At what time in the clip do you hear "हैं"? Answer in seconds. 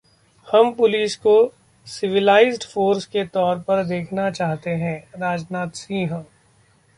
4.77-4.97